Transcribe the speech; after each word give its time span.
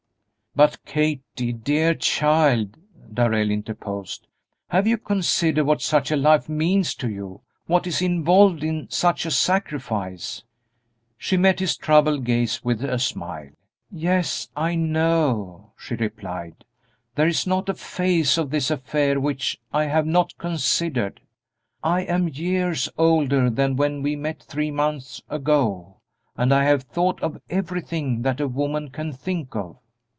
"But, 0.53 0.83
Kathie, 0.83 1.21
dear 1.63 1.93
child," 1.93 2.75
Darrell 3.13 3.49
interposed, 3.49 4.27
"have 4.67 4.85
you 4.85 4.97
considered 4.97 5.63
what 5.63 5.81
such 5.81 6.11
a 6.11 6.17
life 6.17 6.49
means 6.49 6.93
to 6.95 7.09
you 7.09 7.39
what 7.67 7.87
is 7.87 8.01
involved 8.01 8.61
in 8.61 8.89
such 8.89 9.25
a 9.25 9.31
sacrifice?" 9.31 10.43
She 11.17 11.37
met 11.37 11.61
his 11.61 11.77
troubled 11.77 12.25
gaze 12.25 12.65
with 12.65 12.83
a 12.83 12.99
smile. 12.99 13.51
"Yes, 13.89 14.49
I 14.53 14.75
know," 14.75 15.71
she 15.77 15.95
replied; 15.95 16.65
"there 17.15 17.29
is 17.29 17.47
not 17.47 17.69
a 17.69 17.73
phase 17.73 18.37
of 18.37 18.49
this 18.49 18.69
affair 18.69 19.21
which 19.21 19.57
I 19.71 19.85
have 19.85 20.05
not 20.05 20.37
considered. 20.37 21.21
I 21.81 22.01
am 22.01 22.27
years 22.27 22.89
older 22.97 23.49
than 23.49 23.77
when 23.77 24.01
we 24.01 24.17
met 24.17 24.43
three 24.43 24.69
months 24.69 25.21
ago, 25.29 26.01
and 26.35 26.53
I 26.53 26.65
have 26.65 26.83
thought 26.83 27.23
of 27.23 27.39
everything 27.49 28.23
that 28.23 28.41
a 28.41 28.49
woman 28.49 28.89
can 28.89 29.13
think 29.13 29.55
of." 29.55 29.77